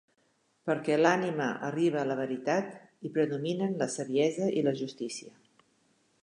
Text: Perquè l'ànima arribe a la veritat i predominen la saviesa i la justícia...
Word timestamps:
Perquè 0.69 0.95
l'ànima 1.01 1.49
arribe 1.67 1.99
a 2.03 2.05
la 2.11 2.17
veritat 2.21 2.73
i 3.09 3.13
predominen 3.19 3.77
la 3.83 3.89
saviesa 3.97 4.49
i 4.63 4.65
la 4.71 4.75
justícia... 4.83 5.37